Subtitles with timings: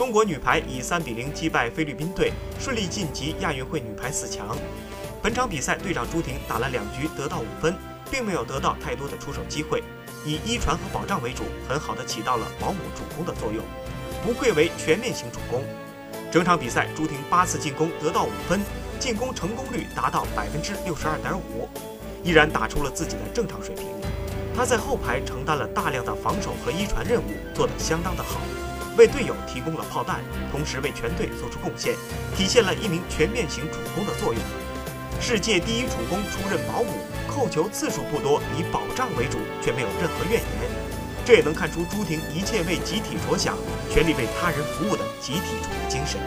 [0.00, 4.56] 中国女排以三比零击败菲律宾队，顺利晋级亚运会女排四强。
[5.22, 7.76] 本场比赛，队长朱婷打了两局，得到五分，
[8.10, 9.82] 并没有得到太多的出手机会，
[10.24, 13.62] 以一传和保障为主，很好的起到了保姆主攻的作用，
[14.24, 15.62] 不愧为全面型主攻。
[16.32, 18.62] 整场比赛，朱婷八次进攻得到五分，
[18.98, 21.68] 进攻成功率达到百分之六十二点五，
[22.24, 23.84] 依然打出了自己的正常水平。
[24.56, 28.40] 她在后排承担了大量的防守和一传任务，做得相当的好，
[29.00, 30.20] 为队友提供了炮弹，
[30.52, 31.94] 同时为全队做出贡献，
[32.36, 34.42] 体现了一名全面型主攻的作用。
[35.18, 36.90] 世界第一主攻出任保姆，
[37.26, 40.70] 扣球次数不多，以保障为主，却没有任何怨言。
[41.24, 43.56] 这也能看出朱婷一切为集体着想，
[43.90, 46.20] 全力为他人服务的集体主义精神。